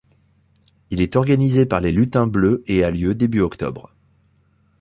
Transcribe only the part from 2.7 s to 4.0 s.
a lieu début octobre.